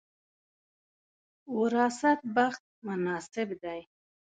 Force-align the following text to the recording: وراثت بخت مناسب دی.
وراثت 1.57 2.19
بخت 2.35 2.63
مناسب 2.87 3.49
دی. 3.63 3.79